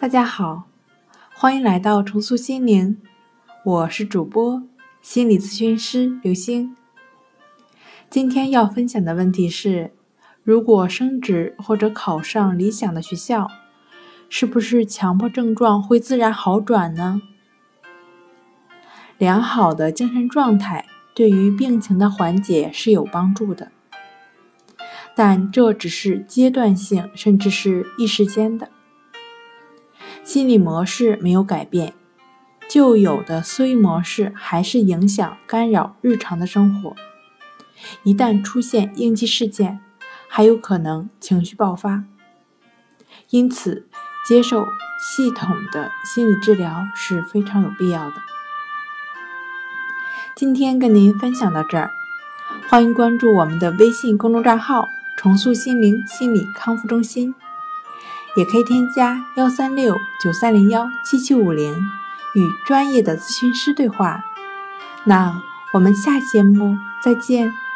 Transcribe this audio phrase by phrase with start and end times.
[0.00, 0.68] 大家好，
[1.34, 2.98] 欢迎来到重塑心灵，
[3.64, 4.62] 我是主播
[5.02, 6.76] 心理咨询师刘星。
[8.08, 9.92] 今天要分享的问题是：
[10.44, 13.50] 如果升职或者考上理想的学校，
[14.28, 17.20] 是不是强迫症状会自然好转呢？
[19.18, 23.72] 良好的精神状态对于病情的缓解是有帮助的。
[25.16, 28.70] 但这只是阶段性，甚至是一时间的。
[30.28, 31.94] 心理模式没有改变，
[32.68, 36.94] 旧有的思维模式还是影响、干扰日常的生活。
[38.02, 39.80] 一旦出现应激事件，
[40.28, 42.04] 还有可能情绪爆发。
[43.30, 43.88] 因此，
[44.28, 44.66] 接受
[45.00, 48.16] 系统的心理治疗是非常有必要的。
[50.36, 51.90] 今天跟您分享到这儿，
[52.68, 54.84] 欢迎关注我们的微信公众账号。
[55.16, 57.34] 重塑心灵心理康复中心，
[58.36, 61.74] 也可以添加幺三六九三零幺七七五零
[62.34, 64.20] 与专业的咨询师对话。
[65.04, 65.40] 那
[65.72, 67.67] 我们下节目再见。